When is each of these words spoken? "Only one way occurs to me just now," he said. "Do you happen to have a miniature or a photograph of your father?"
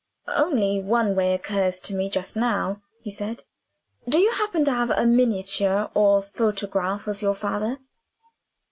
"Only 0.27 0.81
one 0.81 1.15
way 1.15 1.31
occurs 1.31 1.79
to 1.81 1.93
me 1.93 2.09
just 2.09 2.35
now," 2.35 2.81
he 3.01 3.11
said. 3.11 3.43
"Do 4.09 4.17
you 4.17 4.31
happen 4.31 4.65
to 4.65 4.71
have 4.73 4.89
a 4.89 5.05
miniature 5.05 5.91
or 5.93 6.17
a 6.17 6.21
photograph 6.23 7.05
of 7.05 7.21
your 7.21 7.35
father?" 7.35 7.77